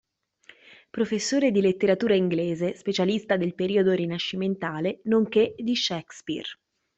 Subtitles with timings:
[0.89, 6.49] Professore di letteratura inglese, specialista del periodo rinascimentale nonché di Shakespeare.